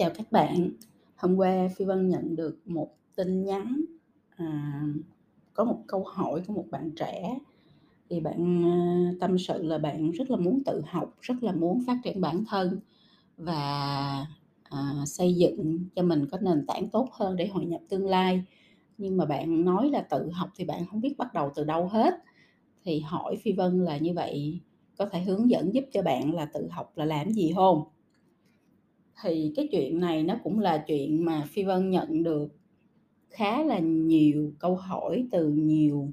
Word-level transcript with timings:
Chào 0.00 0.10
các 0.14 0.32
bạn. 0.32 0.70
Hôm 1.16 1.36
qua 1.36 1.68
Phi 1.76 1.84
Vân 1.84 2.08
nhận 2.08 2.36
được 2.36 2.58
một 2.64 2.88
tin 3.16 3.44
nhắn, 3.44 3.80
à, 4.36 4.82
có 5.54 5.64
một 5.64 5.78
câu 5.86 6.04
hỏi 6.04 6.42
của 6.46 6.52
một 6.52 6.64
bạn 6.70 6.90
trẻ. 6.96 7.38
Thì 8.10 8.20
bạn, 8.20 8.64
à, 8.64 9.12
tâm 9.20 9.38
sự 9.38 9.62
là 9.62 9.78
bạn 9.78 10.10
rất 10.10 10.30
là 10.30 10.36
muốn 10.36 10.62
tự 10.66 10.82
học, 10.86 11.14
rất 11.20 11.34
là 11.42 11.52
muốn 11.52 11.82
phát 11.86 11.96
triển 12.04 12.20
bản 12.20 12.44
thân 12.48 12.80
và, 13.36 14.26
à, 14.64 14.94
xây 15.06 15.34
dựng 15.34 15.84
cho 15.96 16.02
mình 16.02 16.26
có 16.30 16.38
nền 16.40 16.66
tảng 16.66 16.88
tốt 16.88 17.08
hơn 17.12 17.36
để 17.36 17.46
hội 17.46 17.64
nhập 17.64 17.80
tương 17.88 18.06
lai. 18.06 18.44
Nhưng 18.98 19.16
mà 19.16 19.24
bạn 19.24 19.64
nói 19.64 19.90
là 19.90 20.00
tự 20.02 20.30
học 20.32 20.50
thì 20.56 20.64
bạn 20.64 20.86
không 20.90 21.00
biết 21.00 21.14
bắt 21.18 21.34
đầu 21.34 21.52
từ 21.54 21.64
đâu 21.64 21.88
hết. 21.88 22.14
Thì 22.84 23.00
hỏi 23.00 23.36
Phi 23.42 23.52
Vân 23.52 23.84
là 23.84 23.98
như 23.98 24.14
vậy 24.14 24.60
có 24.98 25.06
thể 25.06 25.20
hướng 25.20 25.50
dẫn 25.50 25.74
giúp 25.74 25.84
cho 25.92 26.02
bạn 26.02 26.34
là 26.34 26.44
tự 26.44 26.68
học 26.70 26.92
là 26.96 27.04
làm 27.04 27.30
gì 27.30 27.50
hông? 27.50 27.84
Thì 29.22 29.52
cái 29.56 29.68
chuyện 29.72 30.00
này 30.00 30.22
nó 30.22 30.36
cũng 30.44 30.58
là 30.58 30.84
chuyện 30.86 31.24
mà 31.24 31.44
Phi 31.48 31.64
Vân 31.64 31.90
nhận 31.90 32.22
được 32.22 32.48
khá 33.30 33.62
là 33.62 33.78
nhiều 33.78 34.52
câu 34.58 34.76
hỏi 34.76 35.26
từ 35.30 35.48
nhiều 35.48 36.08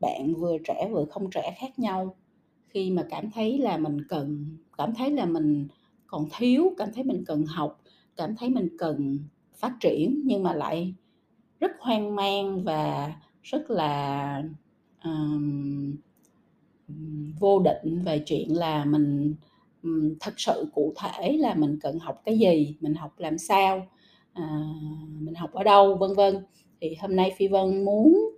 bạn 0.00 0.34
vừa 0.34 0.58
trẻ 0.64 0.88
vừa 0.92 1.04
không 1.04 1.30
trẻ 1.30 1.56
khác 1.60 1.78
nhau, 1.78 2.16
khi 2.68 2.90
mà 2.90 3.06
cảm 3.10 3.30
thấy 3.30 3.58
là 3.58 3.78
mình 3.78 3.98
cần 4.08 4.56
cảm 4.78 4.94
thấy 4.94 5.10
là 5.10 5.26
mình 5.26 5.68
còn 6.06 6.26
thiếu, 6.38 6.74
cảm 6.78 6.88
thấy 6.94 7.04
mình 7.04 7.24
cần 7.26 7.46
học, 7.46 7.82
cảm 8.16 8.36
thấy 8.36 8.50
mình 8.50 8.68
cần 8.78 9.18
phát 9.54 9.72
triển 9.80 10.22
nhưng 10.24 10.42
mà 10.42 10.54
lại 10.54 10.94
rất 11.60 11.70
hoang 11.80 12.16
mang 12.16 12.64
và 12.64 13.14
rất 13.42 13.70
là, 13.70 14.42
um, 15.04 15.94
vô 17.40 17.60
định 17.60 18.02
về 18.04 18.22
chuyện 18.26 18.56
là 18.56 18.84
mình, 18.84 19.34
thật 19.82 19.90
thực 20.20 20.34
sự 20.40 20.66
cụ 20.74 20.94
thể 20.96 21.32
là 21.32 21.54
mình 21.54 21.78
cần 21.82 21.98
học 21.98 22.22
cái 22.24 22.38
gì, 22.38 22.76
mình 22.80 22.94
học 22.94 23.12
làm 23.18 23.38
sao, 23.38 23.86
à, 24.32 24.60
mình 25.20 25.34
học 25.34 25.52
ở 25.52 25.64
đâu, 25.64 25.94
vân 25.94 26.14
vân. 26.16 26.36
Thì 26.80 26.94
hôm 27.00 27.16
nay 27.16 27.32
Phi 27.36 27.48
Vân 27.48 27.84
muốn, 27.84 28.30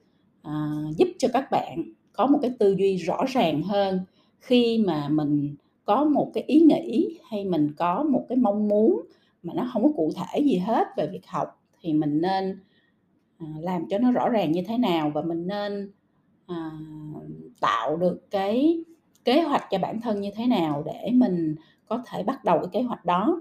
à, 0.42 0.52
giúp 0.98 1.08
cho 1.18 1.28
các 1.32 1.50
bạn 1.50 1.82
có 2.12 2.26
một 2.26 2.38
cái 2.42 2.52
tư 2.58 2.76
duy 2.78 2.96
rõ 2.96 3.24
ràng 3.28 3.62
hơn 3.62 4.00
khi 4.40 4.78
mà 4.86 5.08
mình 5.08 5.56
có 5.84 6.04
một 6.04 6.30
cái 6.34 6.44
ý 6.46 6.60
nghĩ 6.60 7.18
hay 7.30 7.44
mình 7.44 7.72
có 7.78 8.02
một 8.02 8.26
cái 8.28 8.38
mong 8.38 8.68
muốn 8.68 9.02
mà 9.42 9.52
nó 9.54 9.70
không 9.72 9.82
có 9.82 9.90
cụ 9.96 10.12
thể 10.16 10.40
gì 10.40 10.56
hết 10.58 10.86
về 10.96 11.08
việc 11.12 11.26
học 11.26 11.48
thì 11.80 11.92
mình 11.92 12.20
nên, 12.20 12.58
à, 13.38 13.46
làm 13.60 13.88
cho 13.90 13.98
nó 13.98 14.12
rõ 14.12 14.28
ràng 14.28 14.52
như 14.52 14.62
thế 14.68 14.78
nào 14.78 15.10
và 15.14 15.22
mình 15.22 15.46
nên, 15.46 15.92
à, 16.46 16.70
tạo 17.60 17.96
được 17.96 18.30
cái 18.30 18.84
kế 19.28 19.40
hoạch 19.40 19.70
cho 19.70 19.78
bản 19.78 20.00
thân 20.00 20.20
như 20.20 20.30
thế 20.36 20.46
nào 20.46 20.82
để 20.86 21.10
mình 21.12 21.54
có 21.86 22.02
thể 22.06 22.22
bắt 22.22 22.44
đầu 22.44 22.58
cái 22.58 22.68
kế 22.72 22.82
hoạch 22.82 23.04
đó. 23.04 23.40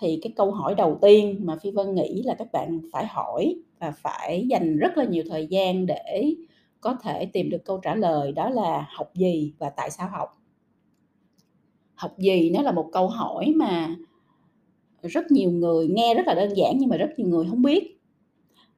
Thì 0.00 0.18
cái 0.22 0.32
câu 0.36 0.50
hỏi 0.50 0.74
đầu 0.74 0.98
tiên 1.02 1.40
mà 1.42 1.56
Phi 1.56 1.70
Vân 1.70 1.94
nghĩ 1.94 2.22
là 2.22 2.34
các 2.34 2.52
bạn 2.52 2.80
phải 2.92 3.06
hỏi 3.06 3.56
và 3.78 3.90
phải 3.90 4.46
dành 4.48 4.76
rất 4.76 4.98
là 4.98 5.04
nhiều 5.04 5.24
thời 5.30 5.46
gian 5.46 5.86
để 5.86 6.34
có 6.80 6.94
thể 7.02 7.26
tìm 7.26 7.50
được 7.50 7.64
câu 7.64 7.78
trả 7.78 7.94
lời 7.94 8.32
đó 8.32 8.50
là 8.50 8.88
học 8.96 9.10
gì 9.14 9.52
và 9.58 9.70
tại 9.70 9.90
sao 9.90 10.08
học? 10.08 10.28
Học 11.94 12.18
gì 12.18 12.50
nó 12.50 12.62
là 12.62 12.72
một 12.72 12.88
câu 12.92 13.08
hỏi 13.08 13.52
mà 13.56 13.96
rất 15.02 15.30
nhiều 15.30 15.50
người 15.50 15.88
nghe 15.88 16.14
rất 16.14 16.26
là 16.26 16.34
đơn 16.34 16.56
giản 16.56 16.78
nhưng 16.78 16.88
mà 16.88 16.96
rất 16.96 17.10
nhiều 17.16 17.28
người 17.28 17.46
không 17.50 17.62
biết. 17.62 18.00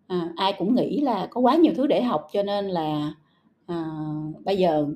À, 0.06 0.32
ai 0.36 0.54
cũng 0.58 0.74
nghĩ 0.74 1.00
là 1.00 1.26
có 1.30 1.40
quá 1.40 1.56
nhiều 1.56 1.72
thứ 1.76 1.86
để 1.86 2.02
học 2.02 2.28
cho 2.32 2.42
nên 2.42 2.66
là, 2.66 3.14
à, 3.66 3.84
bây 4.44 4.56
giờ 4.56 4.86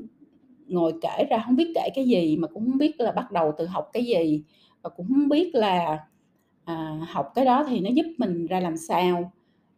ngồi 0.69 0.93
kể 1.03 1.25
ra 1.31 1.43
không 1.47 1.57
biết 1.57 1.73
kể 1.75 1.89
cái 1.95 2.05
gì 2.05 2.37
mà 2.37 2.49
cũng 2.49 2.67
không 2.67 2.79
biết 2.79 3.01
là 3.01 3.13
bắt 3.13 3.33
đầu 3.33 3.53
từ 3.59 3.67
học 3.67 3.91
cái 3.93 4.05
gì 4.05 4.43
và 4.83 4.91
cũng 4.91 5.07
không 5.09 5.29
biết 5.29 5.55
là, 5.55 5.99
à, 6.65 7.01
học 7.09 7.33
cái 7.35 7.45
đó 7.45 7.67
thì 7.69 7.81
nó 7.81 7.91
giúp 7.91 8.07
mình 8.19 8.47
ra 8.47 8.61
làm 8.61 8.77
sao. 8.77 9.33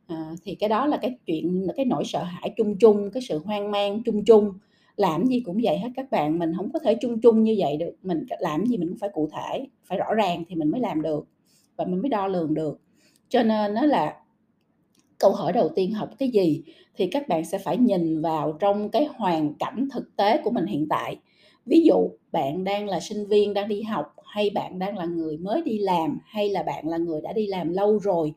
À, 0.06 0.32
thì 0.44 0.54
cái 0.54 0.69
đó 0.69 0.87
là 0.87 0.97
cái 0.97 1.19
chuyện 1.26 1.66
cái 1.76 1.87
nỗi 1.87 2.04
sợ 2.04 2.22
hãi 2.22 2.54
chung 2.56 2.78
chung, 2.78 3.10
cái 3.10 3.22
sự 3.22 3.38
hoang 3.44 3.70
mang 3.70 4.03
chung 4.04 4.25
chung, 4.25 4.53
làm 4.97 5.26
gì 5.26 5.41
cũng 5.41 5.59
vậy 5.62 5.78
hết 5.78 5.88
các 5.97 6.10
bạn, 6.10 6.38
mình 6.38 6.53
không 6.56 6.72
có 6.72 6.78
thể 6.78 6.94
chung 7.00 7.20
chung 7.20 7.42
như 7.44 7.54
vậy 7.59 7.76
được, 7.76 7.94
mình 8.03 8.26
làm 8.41 8.66
gì 8.66 8.76
mình 8.76 8.88
cũng 8.88 8.98
phải 8.98 9.10
cụ 9.12 9.28
thể, 9.32 9.66
phải 9.84 9.98
rõ 9.98 10.15
ràng 10.15 10.44
thì 10.48 10.54
mình 10.56 10.70
mới 10.70 10.81
làm 10.81 11.03
được 11.03 11.25
và 11.76 11.84
mình 11.84 12.03
mới 12.03 12.09
đo 12.09 12.26
lường 12.26 12.54
được. 12.54 12.81
Cho 13.28 13.42
nên 13.42 13.75
nó 13.75 13.82
là 13.86 14.16
câu 15.20 15.32
hỏi 15.32 15.53
đầu 15.53 15.69
tiên 15.69 15.92
học 15.92 16.10
cái 16.19 16.28
gì 16.28 16.62
thì 16.94 17.06
các 17.06 17.28
bạn 17.28 17.44
sẽ 17.44 17.58
phải 17.58 17.76
nhìn 17.76 18.20
vào 18.20 18.53
trong 18.53 18.91
cái 18.91 19.08
hoàn 19.16 19.54
cảnh 19.54 19.88
thực 19.92 20.16
tế 20.16 20.41
của 20.44 20.50
mình 20.50 20.66
hiện 20.66 20.86
tại. 20.91 21.16
Ví 21.66 21.82
dụ 21.86 22.10
bạn 22.32 22.64
đang 22.64 22.88
là 22.88 23.00
sinh 23.00 23.26
viên 23.26 23.54
đang 23.54 23.69
đi 23.69 23.82
học, 23.82 24.14
hay 24.25 24.50
bạn 24.54 24.78
đang 24.78 24.98
là 24.98 25.04
người 25.04 25.38
mới 25.38 25.62
đi 25.62 25.78
làm, 25.78 26.19
hay 26.25 26.48
là 26.48 26.62
bạn 26.62 26.88
là 26.88 26.97
người 26.97 27.20
đã 27.20 27.32
đi 27.32 27.47
làm 27.47 27.72
lâu 27.72 27.98
rồi, 27.98 28.34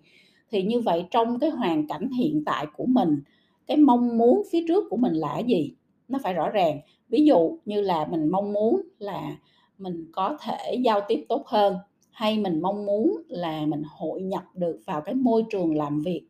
thì 0.51 0.63
như 0.63 0.79
vậy 0.79 1.05
trong 1.11 1.39
cái 1.39 1.49
hoàn 1.49 1.88
cảnh 1.88 2.09
hiện 2.11 2.43
tại 2.45 2.66
của 2.75 2.85
mình, 2.85 3.19
cái 3.67 3.77
mong 3.77 4.17
muốn 4.17 4.43
phía 4.51 4.66
trước 4.67 4.83
của 4.89 4.97
mình 4.97 5.13
là 5.13 5.39
gì? 5.39 5.73
Nó 6.07 6.19
phải 6.23 6.33
rõ 6.33 6.49
ràng. 6.49 6.79
Ví 7.09 7.25
dụ 7.25 7.57
như 7.66 7.81
là 7.81 8.05
mình 8.05 8.29
mong 8.29 8.53
muốn 8.53 8.81
là 8.99 9.38
mình 9.77 10.05
có 10.11 10.38
thể 10.41 10.75
giao 10.85 11.01
tiếp 11.07 11.25
tốt 11.29 11.43
hơn, 11.45 11.75
hay 12.11 12.39
mình 12.39 12.61
mong 12.61 12.85
muốn 12.85 13.22
là 13.27 13.66
mình 13.66 13.81
hội 13.85 14.22
nhập 14.22 14.43
được 14.55 14.79
vào 14.85 15.01
cái 15.01 15.16
môi 15.16 15.43
trường 15.49 15.75
làm 15.75 16.01
việc, 16.01 16.22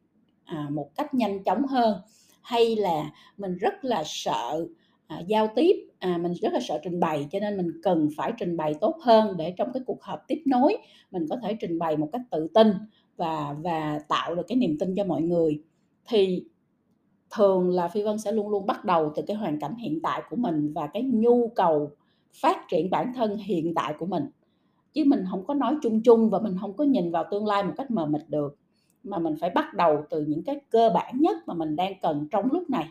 à, 0.53 0.67
một 0.71 0.89
cách 0.95 1.13
nhanh 1.13 1.43
chóng 1.43 1.65
hơn, 1.67 1.97
hay 2.41 2.75
là 2.75 3.11
mình 3.37 3.57
rất 3.57 3.73
là 3.85 4.03
sợ, 4.05 4.67
à, 5.07 5.19
giao 5.27 5.47
tiếp, 5.55 5.75
à, 5.99 6.17
mình 6.17 6.33
rất 6.41 6.53
là 6.53 6.59
sợ 6.67 6.79
trình 6.83 6.99
bày 6.99 7.27
cho 7.31 7.39
nên 7.39 7.57
mình 7.57 7.71
cần 7.83 8.09
phải 8.17 8.33
trình 8.37 8.57
bày 8.57 8.73
tốt 8.81 8.95
hơn 9.01 9.37
để 9.37 9.53
trong 9.57 9.73
cái 9.73 9.83
cuộc 9.85 10.03
họp 10.03 10.19
tiếp 10.27 10.43
nối 10.45 10.77
mình 11.11 11.25
có 11.29 11.37
thể 11.43 11.57
trình 11.59 11.79
bày 11.79 11.97
một 11.97 12.09
cách 12.11 12.21
tự 12.31 12.47
tin 12.53 12.67
và 13.17 13.55
và 13.63 13.99
tạo 14.09 14.35
được 14.35 14.43
cái 14.47 14.55
niềm 14.55 14.77
tin 14.79 14.95
cho 14.95 15.03
mọi 15.03 15.21
người. 15.21 15.61
Thì 16.05 16.43
thường 17.35 17.69
là 17.69 17.87
Phi 17.87 18.03
Vân 18.03 18.17
sẽ 18.17 18.31
luôn 18.31 18.49
luôn 18.49 18.65
bắt 18.65 18.85
đầu 18.85 19.11
từ 19.15 19.23
cái 19.27 19.37
hoàn 19.37 19.59
cảnh 19.59 19.75
hiện 19.75 19.99
tại 20.03 20.21
của 20.29 20.35
mình 20.35 20.73
và 20.73 20.87
cái 20.87 21.03
nhu 21.03 21.47
cầu 21.55 21.91
phát 22.41 22.57
triển 22.69 22.89
bản 22.89 23.13
thân 23.15 23.37
hiện 23.37 23.73
tại 23.75 23.93
của 23.99 24.05
mình, 24.05 24.23
chứ 24.93 25.03
mình 25.07 25.23
không 25.31 25.45
có 25.45 25.53
nói 25.53 25.75
chung 25.81 26.01
chung 26.03 26.29
và 26.29 26.39
mình 26.39 26.55
không 26.61 26.73
có 26.77 26.83
nhìn 26.83 27.11
vào 27.11 27.25
tương 27.31 27.45
lai 27.45 27.63
một 27.63 27.73
cách 27.77 27.91
mờ 27.91 28.05
mịt 28.05 28.21
được, 28.27 28.57
mà 29.03 29.19
mình 29.19 29.35
phải 29.41 29.49
bắt 29.49 29.73
đầu 29.73 30.03
từ 30.09 30.21
những 30.27 30.43
cái 30.43 30.59
cơ 30.69 30.89
bản 30.93 31.15
nhất 31.21 31.37
mà 31.47 31.53
mình 31.53 31.75
đang 31.75 31.93
cần 32.01 32.27
trong 32.31 32.45
lúc 32.51 32.69
này. 32.69 32.85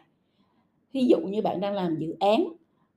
Ví 0.92 1.06
dụ 1.06 1.18
như 1.20 1.42
bạn 1.42 1.60
đang 1.60 1.74
làm 1.74 1.96
dự 1.98 2.16
án 2.20 2.44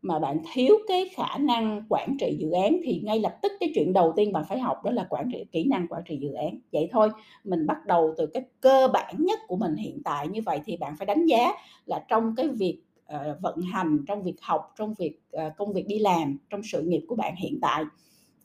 mà 0.01 0.19
bạn 0.19 0.37
thiếu 0.53 0.75
cái 0.87 1.09
khả 1.15 1.37
năng 1.37 1.83
quản 1.89 2.17
trị 2.19 2.37
dự 2.39 2.51
án 2.51 2.77
thì 2.83 3.01
ngay 3.03 3.19
lập 3.19 3.35
tức 3.41 3.51
cái 3.59 3.71
chuyện 3.75 3.93
đầu 3.93 4.13
tiên 4.15 4.33
bạn 4.33 4.43
phải 4.49 4.59
học 4.59 4.77
đó 4.83 4.91
là 4.91 5.07
quản 5.09 5.29
trị 5.33 5.45
kỹ 5.51 5.63
năng 5.69 5.87
quản 5.89 6.01
trị 6.05 6.17
dự 6.21 6.33
án. 6.33 6.59
Vậy 6.71 6.89
thôi, 6.91 7.09
mình 7.43 7.65
bắt 7.67 7.85
đầu 7.85 8.13
từ 8.17 8.25
cái 8.27 8.43
cơ 8.61 8.87
bản 8.93 9.15
nhất 9.19 9.39
của 9.47 9.55
mình 9.55 9.75
hiện 9.75 10.01
tại 10.03 10.27
như 10.27 10.41
vậy 10.45 10.61
thì 10.65 10.77
bạn 10.77 10.93
phải 10.99 11.05
đánh 11.05 11.25
giá 11.25 11.51
là 11.85 12.05
trong 12.09 12.35
cái 12.37 12.47
việc, 12.47 12.79
ờ, 13.05 13.37
vận 13.41 13.61
hành, 13.61 13.99
trong 14.07 14.23
việc 14.23 14.35
học, 14.41 14.73
trong 14.79 14.93
việc, 14.99 15.19
ờ, 15.31 15.51
công 15.57 15.73
việc 15.73 15.87
đi 15.87 15.99
làm, 15.99 16.37
trong 16.49 16.61
sự 16.63 16.81
nghiệp 16.81 17.01
của 17.07 17.15
bạn 17.15 17.35
hiện 17.37 17.59
tại, 17.61 17.83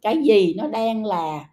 cái 0.03 0.22
gì 0.22 0.54
nó 0.59 0.69
đang 0.69 1.04
là 1.04 1.48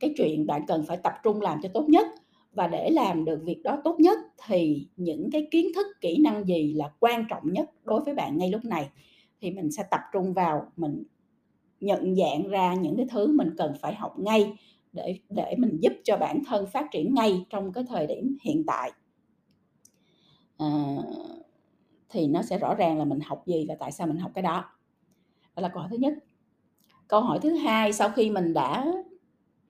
cái 0.00 0.14
chuyện 0.16 0.46
bạn 0.46 0.62
cần 0.68 0.84
phải 0.88 0.96
tập 0.96 1.12
trung 1.24 1.40
làm 1.40 1.58
cho 1.62 1.68
tốt 1.74 1.84
nhất. 1.88 2.06
Và 2.52 2.66
để 2.66 2.90
làm 2.90 3.24
được 3.24 3.40
việc 3.44 3.62
đó 3.64 3.78
tốt 3.84 4.00
nhất 4.00 4.18
thì 4.46 4.88
những 4.96 5.30
cái 5.32 5.48
kiến 5.50 5.66
thức, 5.74 5.86
kỹ 6.00 6.18
năng 6.18 6.44
gì 6.44 6.72
là 6.72 6.90
quan 7.00 7.24
trọng 7.28 7.52
nhất 7.52 7.70
đối 7.84 8.04
với 8.04 8.14
bạn 8.14 8.38
ngay 8.38 8.50
lúc 8.50 8.64
này, 8.64 8.90
thì 9.40 9.50
mình 9.50 9.70
sẽ 9.70 9.82
tập 9.90 10.00
trung 10.12 10.34
vào 10.34 10.72
mình 10.76 11.02
nhận 11.80 12.14
dạng 12.16 12.48
ra 12.48 12.74
những 12.74 12.96
cái 12.96 13.06
thứ 13.10 13.36
mình 13.36 13.54
cần 13.58 13.74
phải 13.80 13.94
học 13.94 14.18
ngay 14.18 14.52
để 14.92 15.18
để 15.28 15.54
mình 15.58 15.78
giúp 15.80 15.92
cho 16.04 16.16
bản 16.16 16.42
thân 16.46 16.66
phát 16.66 16.86
triển 16.92 17.14
ngay 17.14 17.46
trong 17.50 17.72
cái 17.72 17.84
thời 17.88 18.06
điểm 18.06 18.36
hiện 18.42 18.64
tại. 18.66 18.92
À, 20.58 20.96
thì 22.08 22.28
nó 22.28 22.42
sẽ 22.42 22.58
rõ 22.58 22.74
ràng 22.74 22.98
là 22.98 23.04
mình 23.04 23.20
học 23.20 23.42
gì 23.46 23.66
và 23.68 23.74
tại 23.80 23.92
sao 23.92 24.06
mình 24.06 24.16
học 24.16 24.30
cái 24.34 24.42
đó. 24.42 24.64
Đó 25.56 25.62
là 25.62 25.68
câu 25.68 25.80
hỏi 25.80 25.88
thứ 25.90 25.96
nhất. 25.96 26.14
Câu 27.08 27.20
hỏi 27.20 27.38
thứ 27.42 27.50
hai 27.50 27.92
sau 27.92 28.10
khi 28.10 28.30
mình 28.30 28.54
đã 28.54 28.92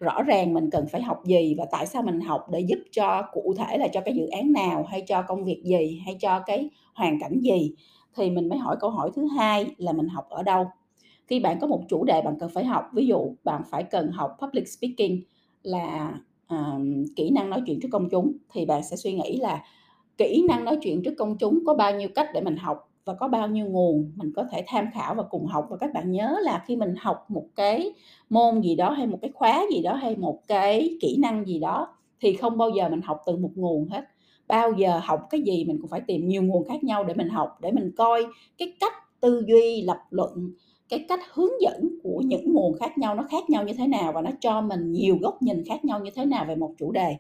rõ 0.01 0.23
ràng 0.23 0.55
mình 0.55 0.71
cần 0.71 0.87
phải 0.93 1.03
học 1.03 1.25
gì 1.25 1.55
và 1.59 1.65
tại 1.71 1.87
sao 1.87 2.03
mình 2.03 2.21
học 2.21 2.47
để 2.51 2.61
giúp 2.61 2.79
cho 2.93 3.23
cụ 3.33 3.55
thể 3.59 3.79
là 3.79 3.89
cho 3.89 4.01
cái 4.01 4.15
dự 4.15 4.27
án 4.27 4.53
nào, 4.53 4.85
hay 4.89 5.01
cho 5.01 5.23
công 5.23 5.45
việc 5.45 5.63
gì, 5.65 6.03
hay 6.05 6.17
cho 6.21 6.41
cái 6.47 6.71
hoàn 6.95 7.21
cảnh 7.21 7.41
gì, 7.41 7.75
thì 8.17 8.31
mình 8.31 8.49
mới 8.49 8.59
hỏi 8.59 8.77
câu 8.81 8.91
hỏi 8.91 9.11
thứ 9.15 9.27
hai 9.37 9.67
là 9.79 9.93
mình 9.93 10.09
học 10.09 10.27
ở 10.31 10.43
đâu. 10.43 10.67
Khi 11.27 11.41
bạn 11.41 11.59
có 11.61 11.67
một 11.67 11.83
chủ 11.89 12.05
đề 12.05 12.23
bạn 12.23 12.35
cần 12.41 12.51
phải 12.55 12.65
học, 12.65 12.85
ví 12.95 13.07
dụ 13.07 13.35
bạn 13.45 13.63
phải 13.71 13.83
cần 13.83 14.11
học 14.13 14.37
public 14.43 14.69
speaking 14.69 15.17
là, 15.63 16.15
à, 16.47 16.79
kỹ 17.17 17.31
năng 17.31 17.51
nói 17.51 17.63
chuyện 17.67 17.81
trước 17.83 17.89
công 17.93 18.09
chúng, 18.11 18.33
thì 18.53 18.67
bạn 18.67 18.83
sẽ 18.83 18.97
suy 18.97 19.13
nghĩ 19.13 19.37
là 19.37 19.63
kỹ 20.19 20.45
năng 20.49 20.65
nói 20.65 20.79
chuyện 20.83 21.03
trước 21.03 21.15
công 21.19 21.39
chúng 21.39 21.61
có 21.67 21.75
bao 21.75 21.95
nhiêu 21.97 22.09
cách 22.15 22.29
để 22.35 22.41
mình 22.41 22.57
học 22.57 22.90
và 23.11 23.17
có 23.17 23.29
bao 23.29 23.49
nhiêu 23.49 23.67
nguồn 23.67 24.13
mình 24.17 24.33
có 24.37 24.45
thể 24.53 24.65
tham 24.67 24.87
khảo 24.95 25.15
và 25.15 25.23
cùng 25.23 25.47
học. 25.47 25.67
Và 25.71 25.77
các 25.77 25.93
bạn 25.93 26.11
nhớ 26.11 26.37
là 26.43 26.65
khi 26.67 26.77
mình 26.77 26.95
học 27.01 27.25
một 27.29 27.45
cái 27.57 27.93
môn 28.31 28.61
gì 28.61 28.75
đó, 28.75 28.91
hay 28.91 29.07
một 29.07 29.19
cái 29.23 29.31
khóa 29.35 29.63
gì 29.73 29.83
đó, 29.83 29.95
hay 29.95 30.17
một 30.17 30.39
cái 30.49 30.99
kỹ 31.01 31.17
năng 31.19 31.47
gì 31.47 31.59
đó 31.59 31.89
thì 32.21 32.33
không 32.33 32.59
bao 32.59 32.71
giờ 32.71 32.89
mình 32.89 33.01
học 33.01 33.21
từ 33.27 33.37
một 33.37 33.51
nguồn 33.55 33.89
hết. 33.89 34.05
Bao 34.49 34.73
giờ 34.73 35.01
học 35.03 35.27
cái 35.31 35.41
gì 35.41 35.65
mình 35.65 35.79
cũng 35.81 35.91
phải 35.91 36.01
tìm 36.01 36.29
nhiều 36.29 36.43
nguồn 36.43 36.69
khác 36.69 36.85
nhau 36.85 37.05
để 37.05 37.15
mình 37.15 37.29
học, 37.29 37.59
để 37.61 37.73
mình 37.73 37.91
coi 37.97 38.27
cái 38.59 38.73
cách 38.81 38.93
tư 39.21 39.45
duy, 39.47 39.83
lập 39.83 39.99
luận, 40.11 40.51
cái 40.89 41.05
cách 41.09 41.21
hướng 41.33 41.63
dẫn 41.63 41.99
của 42.03 42.23
những 42.25 42.53
nguồn 42.53 42.79
khác 42.79 42.99
nhau 42.99 43.15
nó 43.15 43.23
khác 43.31 43.51
nhau 43.51 43.65
như 43.65 43.73
thế 43.79 43.87
nào 43.87 44.13
và 44.13 44.23
nó 44.23 44.31
cho 44.41 44.61
mình 44.61 44.93
nhiều 44.93 45.19
góc 45.21 45.43
nhìn 45.43 45.65
khác 45.69 45.85
nhau 45.85 46.01
như 46.01 46.11
thế 46.15 46.25
nào 46.25 46.45
về 46.45 46.57
một 46.57 46.75
chủ 46.79 46.93
đề 46.93 47.17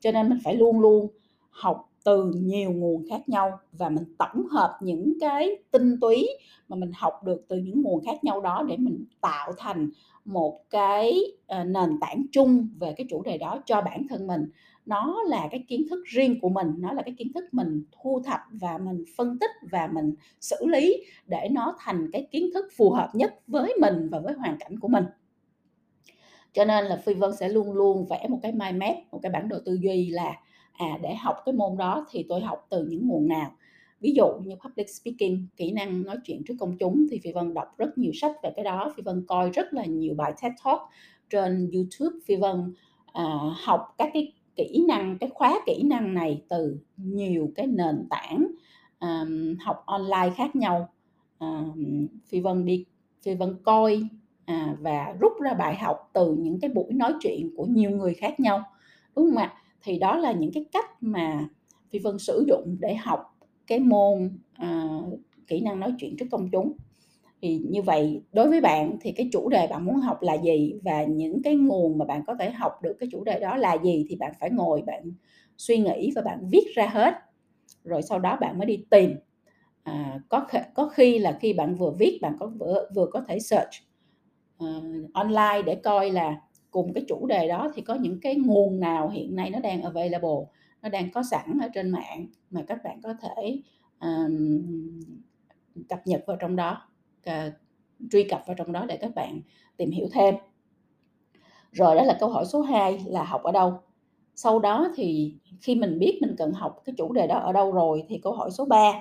cho 0.00 0.12
nên 0.12 0.28
mình 0.28 0.38
phải 0.44 0.54
luôn 0.54 0.80
luôn 0.80 1.08
học 1.50 1.87
từ 2.04 2.32
nhiều 2.34 2.72
nguồn 2.72 3.04
khác 3.10 3.28
nhau 3.28 3.58
và 3.72 3.88
mình 3.88 4.04
tổng 4.18 4.46
hợp 4.50 4.78
những 4.80 5.12
cái 5.20 5.56
tinh 5.70 6.00
túy 6.00 6.28
mà 6.68 6.76
mình 6.76 6.90
học 6.94 7.24
được 7.24 7.44
từ 7.48 7.56
những 7.56 7.82
nguồn 7.82 8.04
khác 8.04 8.24
nhau 8.24 8.40
đó 8.40 8.64
để 8.68 8.76
mình 8.76 9.04
tạo 9.20 9.52
thành 9.58 9.90
một 10.24 10.60
cái 10.70 11.20
ờ, 11.46 11.64
nền 11.64 12.00
tảng 12.00 12.22
chung 12.32 12.68
về 12.80 12.94
cái 12.96 13.06
chủ 13.10 13.22
đề 13.22 13.38
đó 13.38 13.62
cho 13.66 13.80
bản 13.80 14.06
thân 14.08 14.26
mình. 14.26 14.48
Nó 14.86 15.22
là 15.26 15.48
cái 15.50 15.64
kiến 15.68 15.86
thức 15.90 16.04
riêng 16.06 16.40
của 16.40 16.48
mình, 16.48 16.74
nó 16.78 16.92
là 16.92 17.02
cái 17.02 17.14
kiến 17.18 17.32
thức 17.34 17.44
mình 17.52 17.84
thu 17.92 18.22
thập 18.24 18.40
và 18.50 18.78
mình 18.78 19.04
phân 19.16 19.38
tích 19.38 19.50
và 19.70 19.86
mình 19.86 20.14
xử 20.40 20.66
lý 20.66 21.04
để 21.26 21.48
nó 21.52 21.76
thành 21.78 22.10
cái 22.12 22.28
kiến 22.30 22.50
thức 22.54 22.66
phù 22.76 22.90
hợp 22.90 23.10
nhất 23.14 23.34
với 23.46 23.74
mình 23.80 24.08
và 24.10 24.20
với 24.20 24.34
hoàn 24.34 24.56
cảnh 24.58 24.78
của 24.78 24.88
mình. 24.88 25.04
Cho 26.52 26.64
nên 26.64 26.84
là 26.84 26.96
phi 26.96 27.14
vân 27.14 27.36
sẽ 27.36 27.48
luôn 27.48 27.72
luôn 27.72 28.06
vẽ 28.10 28.26
một 28.28 28.38
cái 28.42 28.52
mind 28.52 28.76
map 28.76 28.96
một 29.12 29.18
cái 29.22 29.32
bản 29.32 29.48
đồ 29.48 29.56
tư 29.64 29.78
duy 29.82 30.08
là 30.08 30.34
à 30.78 30.98
để 31.02 31.14
học 31.14 31.36
cái 31.46 31.52
môn 31.52 31.76
đó 31.76 32.06
thì 32.10 32.26
tôi 32.28 32.40
học 32.40 32.66
từ 32.70 32.86
những 32.88 33.08
nguồn 33.08 33.28
nào? 33.28 33.54
Ví 34.00 34.12
dụ 34.16 34.26
như 34.44 34.56
public 34.56 34.86
speaking 34.90 35.46
kỹ 35.56 35.72
năng 35.72 36.02
nói 36.02 36.16
chuyện 36.24 36.42
trước 36.48 36.54
công 36.60 36.76
chúng 36.78 37.06
thì 37.10 37.20
phi 37.24 37.32
vân 37.32 37.54
đọc 37.54 37.74
rất 37.78 37.98
nhiều 37.98 38.12
sách 38.14 38.32
về 38.42 38.50
cái 38.56 38.64
đó. 38.64 38.92
Phi 38.96 39.02
vân 39.02 39.24
coi 39.28 39.50
rất 39.50 39.74
là 39.74 39.84
nhiều 39.84 40.14
bài 40.14 40.32
ted 40.42 40.52
talk 40.64 40.80
trên 41.30 41.70
youtube. 41.74 42.16
Phi 42.26 42.36
vân 42.36 42.74
à, 43.12 43.24
học 43.64 43.94
các 43.98 44.10
cái 44.14 44.32
kỹ 44.56 44.84
năng 44.88 45.18
cái 45.18 45.30
khóa 45.34 45.60
kỹ 45.66 45.82
năng 45.84 46.14
này 46.14 46.42
từ 46.48 46.76
nhiều 46.96 47.52
cái 47.54 47.66
nền 47.66 48.06
tảng 48.10 48.46
um, 49.00 49.56
học 49.60 49.82
online 49.86 50.30
khác 50.36 50.56
nhau. 50.56 50.88
Um, 51.38 52.06
phi 52.26 52.40
vân 52.40 52.64
đi 52.64 52.84
phi 53.22 53.34
vân 53.34 53.56
coi 53.62 54.08
à, 54.44 54.76
và 54.80 55.14
rút 55.20 55.32
ra 55.40 55.54
bài 55.54 55.74
học 55.74 56.10
từ 56.12 56.36
những 56.38 56.60
cái 56.60 56.70
buổi 56.70 56.92
nói 56.92 57.12
chuyện 57.20 57.50
của 57.56 57.64
nhiều 57.66 57.90
người 57.90 58.14
khác 58.14 58.40
nhau. 58.40 58.62
Đúng 59.16 59.26
không 59.26 59.36
ạ? 59.36 59.54
Thì 59.82 59.98
đó 59.98 60.16
là 60.16 60.32
những 60.32 60.52
cái 60.52 60.64
cách 60.72 61.02
mà 61.02 61.48
phi 61.90 61.98
vân 61.98 62.18
sử 62.18 62.44
dụng 62.48 62.76
để 62.80 62.94
học 62.94 63.20
cái 63.66 63.78
môn 63.78 64.38
à, 64.52 64.88
kỹ 65.46 65.60
năng 65.60 65.80
nói 65.80 65.94
chuyện 65.98 66.16
trước 66.16 66.26
công 66.30 66.48
chúng. 66.52 66.72
Thì 67.42 67.58
như 67.68 67.82
vậy 67.82 68.22
đối 68.32 68.48
với 68.48 68.60
bạn 68.60 68.96
thì 69.00 69.12
cái 69.12 69.28
chủ 69.32 69.48
đề 69.48 69.66
bạn 69.66 69.84
muốn 69.84 69.96
học 69.96 70.22
là 70.22 70.34
gì? 70.34 70.74
Và 70.82 71.04
những 71.04 71.42
cái 71.42 71.54
nguồn 71.54 71.98
mà 71.98 72.04
bạn 72.04 72.22
có 72.26 72.34
thể 72.34 72.50
học 72.50 72.72
được 72.82 72.96
cái 72.98 73.08
chủ 73.12 73.24
đề 73.24 73.40
đó 73.40 73.56
là 73.56 73.78
gì? 73.84 74.06
Thì 74.08 74.16
bạn 74.16 74.32
phải 74.40 74.50
ngồi 74.50 74.82
bạn 74.82 75.12
suy 75.56 75.78
nghĩ 75.78 76.12
và 76.14 76.22
bạn 76.22 76.48
viết 76.50 76.64
ra 76.74 76.86
hết. 76.86 77.14
Rồi 77.84 78.02
sau 78.02 78.18
đó 78.18 78.38
bạn 78.40 78.58
mới 78.58 78.66
đi 78.66 78.84
tìm. 78.90 79.14
À, 79.82 80.20
có 80.28 80.46
có 80.74 80.88
khi 80.88 81.18
là 81.18 81.38
khi 81.40 81.52
bạn 81.52 81.74
vừa 81.74 81.90
viết 81.90 82.18
bạn 82.22 82.36
có 82.40 82.46
vừa, 82.46 82.88
vừa 82.94 83.06
có 83.12 83.20
thể 83.28 83.38
search 83.40 83.70
uh, 84.64 85.12
online 85.12 85.62
để 85.66 85.74
coi 85.74 86.10
là 86.10 86.40
cùng 86.78 86.92
cái 86.92 87.04
chủ 87.08 87.26
đề 87.26 87.48
đó 87.48 87.72
thì 87.74 87.82
có 87.82 87.94
những 87.94 88.20
cái 88.20 88.36
nguồn 88.36 88.80
nào 88.80 89.08
hiện 89.08 89.36
nay 89.36 89.50
nó 89.50 89.58
đang 89.58 89.82
available 89.82 90.38
nó 90.82 90.88
đang 90.88 91.10
có 91.10 91.22
sẵn 91.30 91.58
ở 91.62 91.68
trên 91.74 91.90
mạng 91.90 92.26
mà 92.50 92.64
các 92.66 92.78
bạn 92.84 93.00
có 93.02 93.14
thể 93.14 93.62
um, 94.00 94.62
cập 95.88 96.06
nhật 96.06 96.24
vào 96.26 96.36
trong 96.40 96.56
đó 96.56 96.82
uh, 97.30 97.52
truy 98.10 98.22
cập 98.22 98.42
vào 98.46 98.54
trong 98.58 98.72
đó 98.72 98.84
để 98.88 98.96
các 98.96 99.14
bạn 99.14 99.40
tìm 99.76 99.90
hiểu 99.90 100.08
thêm. 100.12 100.34
Rồi 101.72 101.96
đó 101.96 102.02
là 102.02 102.16
câu 102.20 102.28
hỏi 102.28 102.44
số 102.46 102.60
2 102.60 103.04
là 103.06 103.24
học 103.24 103.42
ở 103.42 103.52
đâu? 103.52 103.80
Sau 104.34 104.58
đó 104.58 104.88
thì 104.94 105.34
khi 105.60 105.74
mình 105.74 105.98
biết 105.98 106.18
mình 106.20 106.34
cần 106.38 106.52
học 106.52 106.82
cái 106.84 106.94
chủ 106.98 107.12
đề 107.12 107.26
đó 107.26 107.38
ở 107.38 107.52
đâu 107.52 107.72
rồi 107.72 108.04
thì 108.08 108.18
câu 108.22 108.32
hỏi 108.32 108.50
số 108.50 108.64
3 108.64 108.92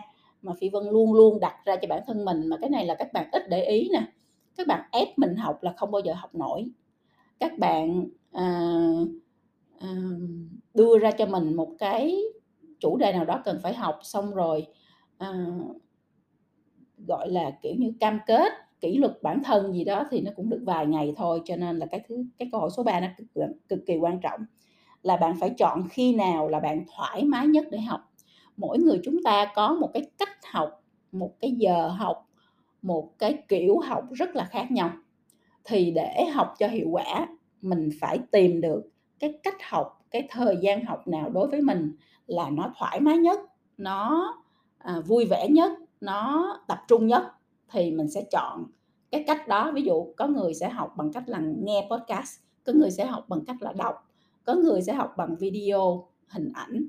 mà 0.41 0.53
phi 0.59 0.69
vân 0.69 0.83
luôn 0.91 1.13
luôn 1.13 1.39
đặt 1.39 1.55
ra 1.65 1.75
cho 1.75 1.87
bản 1.87 2.01
thân 2.07 2.25
mình 2.25 2.47
mà 2.47 2.57
cái 2.61 2.69
này 2.69 2.85
là 2.85 2.95
các 2.95 3.13
bạn 3.13 3.29
ít 3.31 3.49
để 3.49 3.65
ý 3.65 3.89
nè. 3.93 4.01
Các 4.57 4.67
bạn 4.67 4.89
ép 4.91 5.17
mình 5.17 5.35
học 5.35 5.63
là 5.63 5.73
không 5.77 5.91
bao 5.91 6.01
giờ 6.05 6.13
học 6.13 6.35
nổi 6.35 6.65
các 7.39 7.57
bạn 7.59 8.07
à, 8.31 8.79
à, 9.79 9.87
đưa 10.73 10.99
ra 10.99 11.11
cho 11.11 11.25
mình 11.25 11.55
một 11.55 11.69
cái 11.79 12.21
chủ 12.79 12.97
đề 12.97 13.13
nào 13.13 13.25
đó 13.25 13.41
cần 13.45 13.59
phải 13.63 13.73
học 13.73 13.99
xong 14.03 14.35
rồi 14.35 14.67
à, 15.17 15.45
gọi 16.97 17.29
là 17.29 17.51
kiểu 17.61 17.73
như 17.77 17.93
cam 17.99 18.19
kết 18.27 18.53
kỷ 18.79 18.97
luật 18.97 19.23
bản 19.23 19.43
thân 19.43 19.73
gì 19.73 19.83
đó 19.83 20.03
thì 20.09 20.21
nó 20.21 20.31
cũng 20.35 20.49
được 20.49 20.61
vài 20.65 20.85
ngày 20.85 21.13
thôi 21.17 21.41
cho 21.45 21.55
nên 21.55 21.77
là 21.77 21.85
cái 21.85 22.01
thứ 22.07 22.25
cái 22.37 22.49
câu 22.51 22.61
hỏi 22.61 22.69
số 22.77 22.83
3 22.83 22.99
nó 22.99 23.07
cực, 23.17 23.27
cực 23.69 23.79
kỳ 23.87 23.97
quan 23.97 24.19
trọng. 24.19 24.41
Là 25.03 25.17
bạn 25.17 25.35
phải 25.39 25.49
chọn 25.57 25.87
khi 25.89 26.15
nào 26.15 26.47
là 26.49 26.59
bạn 26.59 26.85
thoải 26.95 27.23
mái 27.23 27.47
nhất 27.47 27.65
để 27.71 27.79
học. 27.79 28.01
Mỗi 28.57 28.79
người 28.79 28.99
chúng 29.03 29.23
ta 29.23 29.51
có 29.55 29.73
một 29.73 29.89
cái 29.93 30.03
cách 30.17 30.45
học 30.51 30.83
một 31.11 31.31
cái 31.39 31.51
giờ 31.51 31.87
học 31.87 32.27
một 32.81 33.19
cái 33.19 33.37
kiểu 33.47 33.79
học 33.79 34.03
rất 34.11 34.35
là 34.35 34.45
khác 34.45 34.71
nhau 34.71 34.91
thì 35.67 35.91
để 35.91 36.25
học 36.33 36.53
cho 36.59 36.67
hiệu 36.67 36.87
quả 36.91 37.27
mình 37.61 37.89
phải 37.99 38.19
tìm 38.31 38.61
được 38.61 38.89
cái 39.19 39.39
cách 39.43 39.69
học 39.69 40.05
cái 40.11 40.27
thời 40.29 40.57
gian 40.61 40.85
học 40.85 41.07
nào 41.07 41.29
đối 41.29 41.47
với 41.47 41.61
mình 41.61 41.91
là 42.27 42.49
nó 42.49 42.73
thoải 42.79 42.99
mái 42.99 43.17
nhất 43.17 43.39
nó 43.77 44.33
à, 44.77 44.99
vui 44.99 45.25
vẻ 45.25 45.47
nhất 45.49 45.71
nó 46.01 46.53
tập 46.67 46.79
trung 46.87 47.07
nhất 47.07 47.23
thì 47.69 47.91
mình 47.91 48.09
sẽ 48.09 48.23
chọn 48.31 48.65
cái 49.11 49.23
cách 49.27 49.47
đó. 49.47 49.71
Ví 49.71 49.81
dụ 49.81 50.13
có 50.17 50.27
người 50.27 50.53
sẽ 50.53 50.69
học 50.69 50.93
bằng 50.97 51.13
cách 51.13 51.29
là 51.29 51.39
nghe 51.39 51.87
podcast 51.91 52.39
có 52.65 52.73
người 52.73 52.91
sẽ 52.91 53.05
học 53.05 53.25
bằng 53.29 53.45
cách 53.45 53.55
là 53.59 53.73
đọc 53.73 54.07
có 54.43 54.55
người 54.55 54.81
sẽ 54.81 54.93
học 54.93 55.13
bằng 55.17 55.35
video 55.35 56.07
hình 56.27 56.51
ảnh 56.53 56.87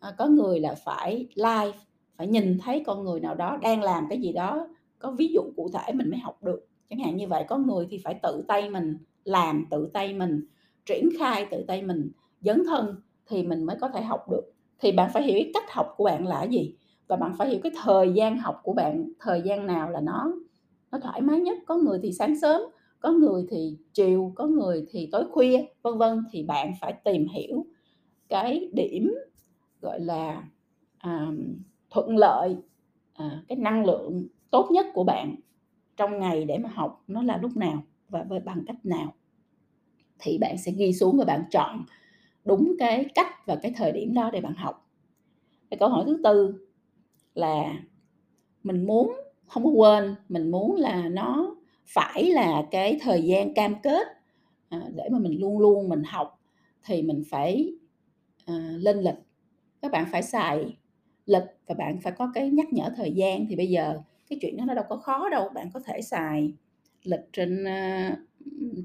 à, 0.00 0.14
có 0.18 0.26
người 0.26 0.60
là 0.60 0.74
phải 0.84 1.28
live 1.34 1.78
phải 2.16 2.26
nhìn 2.26 2.58
thấy 2.58 2.82
con 2.86 3.04
người 3.04 3.20
nào 3.20 3.34
đó 3.34 3.58
đang 3.62 3.82
làm 3.82 4.06
cái 4.08 4.20
gì 4.20 4.32
đó 4.32 4.68
có 4.98 5.10
ví 5.10 5.28
dụ 5.34 5.40
cụ 5.56 5.70
thể 5.72 5.92
mình 5.92 6.10
mới 6.10 6.18
học 6.18 6.42
được 6.42 6.67
chẳng 6.90 6.98
hạn 6.98 7.16
như 7.16 7.28
vậy 7.28 7.44
có 7.48 7.58
người 7.58 7.86
thì 7.90 7.98
phải 8.04 8.20
tự 8.22 8.44
tay 8.48 8.70
mình 8.70 8.98
làm 9.24 9.66
tự 9.70 9.90
tay 9.92 10.14
mình 10.14 10.40
triển 10.86 11.08
khai 11.18 11.46
tự 11.50 11.64
tay 11.68 11.82
mình 11.82 12.10
dấn 12.40 12.62
thân 12.66 12.96
thì 13.26 13.42
mình 13.42 13.64
mới 13.64 13.76
có 13.80 13.88
thể 13.88 14.02
học 14.02 14.30
được. 14.30 14.52
Thì 14.80 14.92
bạn 14.92 15.10
phải 15.12 15.22
hiểu 15.22 15.34
cái 15.34 15.50
cách 15.54 15.72
học 15.72 15.94
của 15.96 16.04
bạn 16.04 16.26
là 16.26 16.42
gì 16.42 16.74
và 17.08 17.16
bạn 17.16 17.32
phải 17.38 17.48
hiểu 17.48 17.60
cái 17.62 17.72
thời 17.82 18.12
gian 18.12 18.38
học 18.38 18.60
của 18.62 18.72
bạn 18.72 19.12
thời 19.20 19.42
gian 19.42 19.66
nào 19.66 19.90
là 19.90 20.00
nó 20.00 20.32
nó 20.90 20.98
thoải 20.98 21.20
mái 21.20 21.40
nhất. 21.40 21.58
Có 21.66 21.76
người 21.76 21.98
thì 22.02 22.12
sáng 22.12 22.40
sớm 22.40 22.62
có 23.00 23.10
người 23.12 23.46
thì 23.50 23.78
chiều 23.92 24.32
có 24.34 24.46
người 24.46 24.86
thì 24.90 25.08
tối 25.12 25.24
khuya 25.30 25.66
vân 25.82 25.98
vân. 25.98 26.24
Thì 26.30 26.42
bạn 26.42 26.72
phải 26.80 26.92
tìm 27.04 27.26
hiểu 27.28 27.66
cái 28.28 28.70
điểm 28.72 29.14
gọi 29.80 30.00
là 30.00 30.42
à, 30.98 31.32
thuận 31.90 32.16
lợi 32.16 32.56
à, 33.14 33.42
cái 33.48 33.58
năng 33.58 33.84
lượng 33.84 34.28
tốt 34.50 34.68
nhất 34.70 34.86
của 34.94 35.04
bạn 35.04 35.34
trong 35.98 36.20
ngày 36.20 36.44
để 36.44 36.58
mà 36.58 36.70
học 36.74 37.04
nó 37.08 37.22
là 37.22 37.36
lúc 37.36 37.56
nào 37.56 37.82
và 38.08 38.22
với 38.22 38.40
bằng 38.40 38.64
cách 38.66 38.86
nào. 38.86 39.14
Thì 40.18 40.38
bạn 40.38 40.58
sẽ 40.58 40.72
ghi 40.72 40.92
xuống 40.92 41.18
và 41.18 41.24
bạn 41.24 41.44
chọn 41.50 41.84
đúng 42.44 42.76
cái 42.78 43.06
cách 43.14 43.46
và 43.46 43.56
cái 43.56 43.72
thời 43.76 43.92
điểm 43.92 44.14
đó 44.14 44.30
để 44.32 44.40
bạn 44.40 44.54
học. 44.54 44.90
Cái 45.70 45.78
câu 45.78 45.88
hỏi 45.88 46.04
thứ 46.06 46.20
tư 46.24 46.68
là 47.34 47.82
mình 48.62 48.86
muốn 48.86 49.12
không 49.46 49.64
có 49.64 49.70
quên 49.70 50.14
mình 50.28 50.50
muốn 50.50 50.76
là 50.76 51.08
nó 51.08 51.56
phải 51.86 52.24
là 52.24 52.66
cái 52.70 52.98
thời 53.00 53.22
gian 53.22 53.54
cam 53.54 53.74
kết 53.82 54.06
à, 54.68 54.82
để 54.94 55.08
mà 55.12 55.18
mình 55.18 55.40
luôn 55.40 55.58
luôn 55.58 55.88
mình 55.88 56.02
học 56.04 56.40
thì 56.84 57.02
mình 57.02 57.22
phải 57.30 57.72
à, 58.46 58.54
lên 58.76 58.98
lịch. 58.98 59.18
Các 59.82 59.92
bạn 59.92 60.06
phải 60.12 60.22
xài 60.22 60.76
lịch 61.26 61.44
và 61.66 61.74
bạn 61.74 62.00
phải 62.00 62.12
có 62.12 62.30
cái 62.34 62.50
nhắc 62.50 62.72
nhở 62.72 62.90
thời 62.96 63.12
gian. 63.12 63.46
Thì 63.48 63.56
bây 63.56 63.66
giờ 63.66 64.00
cái 64.28 64.38
chuyện 64.42 64.56
đó 64.56 64.64
nó 64.64 64.74
đâu 64.74 64.84
có 64.88 64.96
khó 64.96 65.28
đâu. 65.28 65.48
Bạn 65.48 65.70
có 65.74 65.80
thể 65.80 66.02
xài 66.02 66.52
lịch 67.04 67.32
trên 67.32 67.64
uh, 67.64 68.18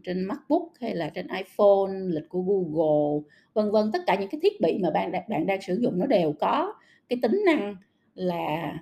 trên 0.04 0.24
MacBook 0.24 0.64
hay 0.82 0.96
là 0.96 1.10
trên 1.10 1.28
iPhone 1.28 1.94
lịch 2.08 2.30
của 2.30 2.42
Google 2.42 3.24
vân 3.54 3.72
vân. 3.72 3.92
Tất 3.92 4.00
cả 4.08 4.16
những 4.16 4.30
cái 4.30 4.40
thiết 4.44 4.62
bị 4.62 4.80
mà 4.82 4.92
bạn 4.92 5.12
bạn 5.30 5.46
đang 5.46 5.62
sử 5.62 5.80
dụng 5.82 6.00
nó 6.00 6.06
đều 6.06 6.34
có 6.40 6.74
cái 7.10 7.20
tính 7.22 7.42
năng 7.46 7.76
là 8.16 8.74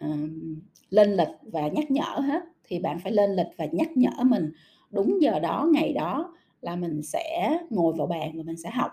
um, 0.00 0.60
lên 0.90 1.12
lịch 1.12 1.28
và 1.42 1.68
nhắc 1.68 1.90
nhở 1.90 2.20
hết. 2.20 2.42
Thì 2.64 2.78
bạn 2.78 2.98
phải 2.98 3.12
lên 3.12 3.30
lịch 3.30 3.46
và 3.56 3.66
nhắc 3.72 3.96
nhở 3.96 4.24
mình. 4.24 4.52
Đúng 4.90 5.22
giờ 5.22 5.38
đó 5.38 5.68
ngày 5.72 5.92
đó 5.92 6.34
là 6.60 6.76
mình 6.76 7.02
sẽ 7.02 7.58
ngồi 7.70 7.92
vào 7.96 8.06
bàn 8.06 8.32
và 8.36 8.42
mình 8.42 8.56
sẽ 8.56 8.70
học. 8.70 8.90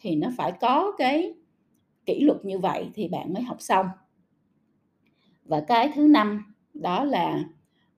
Thì 0.00 0.16
nó 0.16 0.28
phải 0.36 0.52
có 0.60 0.92
cái 0.98 1.34
kỷ 2.06 2.20
luật 2.20 2.44
như 2.44 2.58
vậy 2.58 2.90
thì 2.94 3.08
bạn 3.08 3.32
mới 3.32 3.42
học 3.42 3.56
xong. 3.60 3.86
Và 5.44 5.60
cái 5.60 5.90
thứ 5.94 6.08
năm 6.08 6.51
đó 6.74 7.04
là 7.04 7.44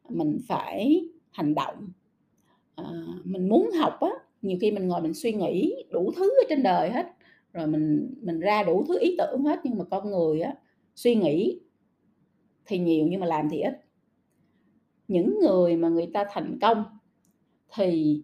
mình 0.08 0.38
phải 0.48 1.08
hành 1.30 1.54
động. 1.54 1.88
À, 2.74 2.84
mình 3.24 3.48
muốn 3.48 3.70
học 3.78 4.00
á 4.00 4.10
nhiều 4.42 4.58
khi 4.60 4.70
mình 4.70 4.88
ngồi 4.88 5.02
mình 5.02 5.14
suy 5.14 5.32
nghĩ 5.32 5.74
đủ 5.90 6.12
thứ 6.16 6.30
ở 6.30 6.44
trên 6.48 6.62
đời 6.62 6.90
hết 6.90 7.06
rồi 7.52 7.66
mình 7.66 8.14
mình 8.22 8.40
ra 8.40 8.62
đủ 8.62 8.84
thứ 8.88 8.98
ý 9.00 9.16
tưởng 9.18 9.44
hết 9.44 9.60
nhưng 9.64 9.78
mà 9.78 9.84
con 9.84 10.10
người 10.10 10.40
á 10.40 10.54
suy 10.94 11.14
nghĩ 11.14 11.60
thì 12.66 12.78
nhiều 12.78 13.06
nhưng 13.10 13.20
mà 13.20 13.26
làm 13.26 13.48
thì 13.48 13.60
ít. 13.60 13.80
Những 15.08 15.38
người 15.40 15.76
mà 15.76 15.88
người 15.88 16.10
ta 16.14 16.24
thành 16.30 16.58
công 16.60 16.84
thì 17.74 18.22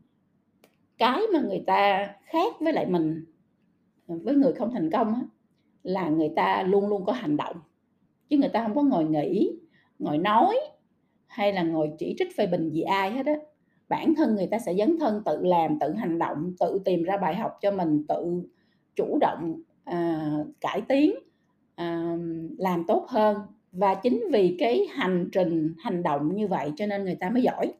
cái 0.98 1.22
mà 1.32 1.40
người 1.40 1.64
ta 1.66 2.10
khác 2.24 2.54
với 2.60 2.72
lại 2.72 2.86
mình 2.86 3.24
với 4.06 4.34
người 4.34 4.52
không 4.52 4.70
thành 4.72 4.90
công 4.90 5.14
á, 5.14 5.22
là 5.82 6.08
người 6.08 6.30
ta 6.36 6.62
luôn 6.62 6.88
luôn 6.88 7.04
có 7.04 7.12
hành 7.12 7.36
động 7.36 7.56
chứ 8.28 8.36
người 8.38 8.48
ta 8.48 8.62
không 8.62 8.74
có 8.74 8.82
ngồi 8.82 9.04
nghĩ 9.04 9.59
ngồi 10.00 10.18
nói 10.18 10.60
hay 11.26 11.52
là 11.52 11.62
ngồi 11.62 11.90
chỉ 11.98 12.14
trích 12.18 12.36
phê 12.36 12.46
bình 12.46 12.70
gì 12.70 12.82
ai 12.82 13.10
hết 13.10 13.26
á. 13.26 13.34
Bản 13.88 14.14
thân 14.14 14.34
người 14.34 14.46
ta 14.46 14.58
sẽ 14.58 14.74
dấn 14.74 14.98
thân 14.98 15.22
tự 15.24 15.44
làm 15.44 15.78
tự 15.78 15.92
hành 15.92 16.18
động 16.18 16.52
tự 16.60 16.80
tìm 16.84 17.02
ra 17.02 17.16
bài 17.16 17.34
học 17.34 17.58
cho 17.60 17.70
mình 17.70 18.04
tự 18.08 18.42
chủ 18.96 19.18
động 19.20 19.62
à, 19.84 20.30
cải 20.60 20.80
tiến 20.80 21.14
à, 21.74 22.16
làm 22.58 22.84
tốt 22.88 23.06
hơn. 23.08 23.36
Và 23.72 23.94
chính 23.94 24.24
vì 24.32 24.56
cái 24.58 24.86
hành 24.90 25.28
trình 25.32 25.74
hành 25.78 26.02
động 26.02 26.34
như 26.34 26.48
vậy 26.48 26.72
cho 26.76 26.86
nên 26.86 27.04
người 27.04 27.14
ta 27.14 27.30
mới 27.30 27.42
giỏi. 27.42 27.72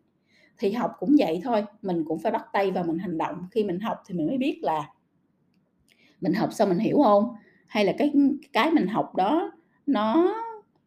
Thì 0.59 0.73
học 0.73 0.93
cũng 0.99 1.17
vậy 1.19 1.41
thôi 1.45 1.65
mình 1.83 2.05
cũng 2.05 2.19
phải 2.19 2.33
bắt 2.33 2.47
tay 2.53 2.71
vào 2.71 2.85
mình 2.85 2.99
hành 2.99 3.19
động. 3.19 3.47
Khi 3.51 3.65
mình 3.65 3.81
học 3.81 4.03
thì 4.07 4.15
mình 4.15 4.27
mới 4.27 4.39
biết 4.39 4.59
là 4.63 4.91
mình 6.21 6.33
học 6.33 6.53
xong 6.53 6.69
mình 6.69 6.79
hiểu 6.79 7.03
không? 7.03 7.35
Hay 7.67 7.85
là 7.85 7.93
cái 7.99 8.13
cái 8.53 8.71
mình 8.71 8.87
học 8.87 9.17
đó 9.17 9.53
nó 9.87 10.35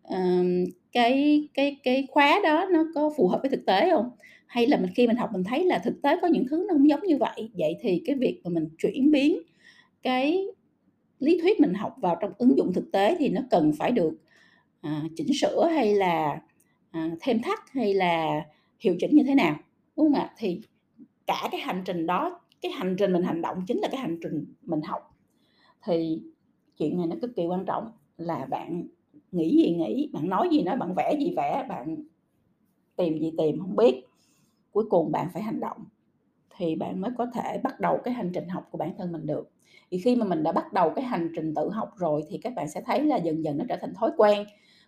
uh, 0.08 0.70
cái 0.94 1.48
cái 1.54 1.80
cái 1.84 2.08
khóa 2.12 2.40
đó 2.44 2.66
nó 2.72 2.86
có 2.96 3.12
phù 3.18 3.28
hợp 3.28 3.40
với 3.42 3.50
thực 3.50 3.66
tế 3.66 3.90
không? 3.92 4.10
Hay 4.48 4.68
là 4.68 4.78
mình 4.78 4.92
khi 4.96 5.08
mình 5.08 5.16
học 5.16 5.30
mình 5.34 5.44
thấy 5.44 5.66
là 5.66 5.80
thực 5.80 6.02
tế 6.02 6.18
có 6.22 6.28
những 6.28 6.46
thứ 6.50 6.66
nó 6.68 6.74
không 6.74 6.90
giống 6.90 7.04
như 7.04 7.18
vậy 7.18 7.52
vậy 7.54 7.78
thì 7.82 8.02
cái 8.06 8.16
việc 8.16 8.42
mà 8.44 8.50
mình 8.50 8.70
chuyển 8.78 9.12
biến 9.12 9.38
cái 10.04 10.48
lý 11.20 11.40
thuyết 11.42 11.60
mình 11.60 11.74
học 11.74 11.96
vào 12.02 12.18
trong 12.22 12.32
ứng 12.38 12.58
dụng 12.58 12.74
thực 12.74 12.92
tế 12.92 13.16
thì 13.20 13.30
nó 13.30 13.42
cần 13.52 13.72
phải 13.78 13.92
được 13.92 14.14
à, 14.82 15.04
chỉnh 15.16 15.34
sửa 15.42 15.68
hay 15.74 15.96
là 15.96 16.42
à, 16.92 17.10
thêm 17.22 17.42
thắt 17.42 17.60
hay 17.72 17.94
là 17.94 18.46
hiệu 18.80 18.96
chỉnh 19.00 19.16
như 19.16 19.24
thế 19.24 19.36
nào 19.36 19.56
đúng 19.98 20.06
không 20.06 20.22
ạ? 20.22 20.34
Thì 20.38 20.62
cả 21.28 21.48
cái 21.52 21.62
hành 21.62 21.82
trình 21.86 22.06
đó 22.08 22.40
cái 22.62 22.72
hành 22.72 22.96
trình 23.00 23.14
mình 23.14 23.24
hành 23.24 23.42
động 23.42 23.58
chính 23.68 23.78
là 23.78 23.88
cái 23.92 24.02
hành 24.02 24.18
trình 24.24 24.46
mình 24.62 24.82
học. 24.82 25.16
Thì 25.86 26.22
chuyện 26.78 26.98
này 26.98 27.08
nó 27.08 27.16
cực 27.22 27.36
kỳ 27.36 27.46
quan 27.46 27.66
trọng 27.66 27.92
là 28.18 28.46
bạn 28.46 28.88
nghĩ 29.34 29.58
gì 29.58 29.75
nghĩ, 29.75 30.10
bạn 30.13 30.30
nói 30.30 30.50
gì 30.52 30.63
nói, 30.63 30.78
bạn 30.78 30.94
vẽ 30.96 31.16
gì 31.20 31.34
vẽ, 31.38 31.66
bạn 31.70 31.96
tìm 32.96 33.20
gì 33.20 33.34
tìm, 33.38 33.60
không 33.60 33.75
biết. 33.75 34.04
Cuối 34.72 34.86
cùng 34.90 35.12
bạn 35.12 35.28
phải 35.34 35.44
hành 35.44 35.60
động 35.60 35.78
thì 36.58 36.75
bạn 36.75 37.02
mới 37.02 37.12
có 37.18 37.25
thể 37.34 37.60
bắt 37.63 37.80
đầu 37.80 37.98
cái 38.04 38.13
hành 38.13 38.32
trình 38.34 38.48
học 38.50 38.68
của 38.72 38.78
bản 38.78 38.94
thân 38.98 39.12
mình 39.12 39.25
được. 39.28 39.52
Thì 39.92 40.00
khi 40.00 40.16
mà 40.16 40.25
mình 40.25 40.44
đã 40.44 40.52
bắt 40.52 40.74
đầu 40.74 40.92
cái 40.96 41.06
hành 41.06 41.30
trình 41.36 41.54
tự 41.56 41.70
học 41.70 41.94
rồi 41.98 42.24
thì 42.30 42.38
các 42.38 42.54
bạn 42.56 42.70
sẽ 42.70 42.82
thấy 42.86 43.04
là 43.06 43.18
dần 43.18 43.44
dần 43.44 43.58
nó 43.58 43.66
trở 43.70 43.78
thành 43.82 43.94
thói 43.96 44.12
quen 44.18 44.46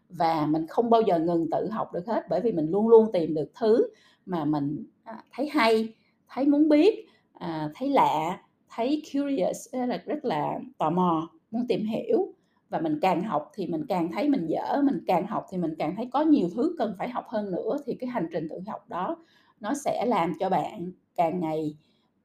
và 0.09 0.45
mình 0.45 0.67
không 0.67 0.89
bao 0.89 1.01
giờ 1.01 1.19
ngừng 1.19 1.49
tự 1.51 1.69
học 1.71 1.93
được 1.93 2.07
hết 2.07 2.23
bởi 2.29 2.41
vì 2.41 2.51
mình 2.51 2.71
luôn 2.71 2.87
luôn 2.89 3.11
tìm 3.13 3.33
được 3.33 3.51
thứ 3.59 3.87
mà 4.25 4.45
mình 4.45 4.85
à, 5.03 5.23
thấy 5.31 5.49
hay, 5.49 5.93
thấy 6.29 6.47
muốn 6.47 6.69
biết 6.69 7.05
à, 7.33 7.71
thấy 7.75 7.89
lạ, 7.89 8.39
thấy 8.69 9.01
curious 9.13 9.75
là, 9.75 10.03
rất 10.05 10.25
là 10.25 10.59
tò 10.77 10.89
mò, 10.89 11.29
muốn 11.51 11.67
tìm 11.67 11.85
hiểu 11.85 12.34
và 12.69 12.79
mình 12.79 12.99
càng 13.01 13.23
học 13.23 13.51
thì 13.53 13.67
mình 13.67 13.85
càng 13.89 14.11
thấy 14.11 14.29
mình 14.29 14.47
dở 14.47 14.81
mình 14.83 15.03
càng 15.07 15.27
học 15.27 15.45
thì 15.51 15.57
mình 15.57 15.75
càng 15.77 15.95
thấy 15.95 16.09
có 16.13 16.21
nhiều 16.21 16.49
thứ 16.55 16.75
cần 16.77 16.95
phải 16.97 17.09
học 17.09 17.25
hơn 17.27 17.51
nữa 17.51 17.77
thì 17.85 17.95
cái 17.99 18.09
hành 18.09 18.27
trình 18.31 18.47
tự 18.49 18.59
học 18.67 18.89
đó 18.89 19.17
nó 19.59 19.73
sẽ 19.73 20.05
làm 20.05 20.33
cho 20.39 20.49
bạn 20.49 20.91
càng 21.15 21.39
ngày 21.39 21.77